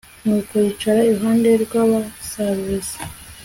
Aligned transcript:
nuko 0.23 0.53
yicara 0.63 0.99
iruhande 1.09 1.49
rw'abasaruzi 1.63 2.97